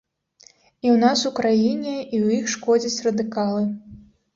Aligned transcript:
І 0.83 0.87
ў 0.93 0.95
нас 1.03 1.19
у 1.31 1.33
краіне, 1.41 1.95
і 1.95 2.09
ў 2.09 2.27
іх 2.41 2.45
шкодзяць 2.59 3.03
радыкалы. 3.11 3.61